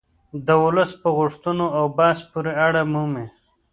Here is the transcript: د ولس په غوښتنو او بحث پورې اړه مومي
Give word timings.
د 0.45 0.49
ولس 0.63 0.91
په 1.01 1.09
غوښتنو 1.17 1.65
او 1.77 1.85
بحث 1.97 2.19
پورې 2.31 2.51
اړه 2.65 2.81
مومي 2.93 3.25